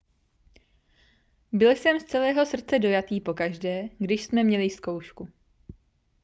byl 1.51 1.71
jsem 1.75 1.99
z 1.99 2.03
celého 2.05 2.45
srdce 2.45 2.79
dojatý 2.79 3.21
pokaždé 3.21 3.89
když 3.97 4.23
jsme 4.23 4.43
měli 4.43 4.69
zkoušku 4.69 5.27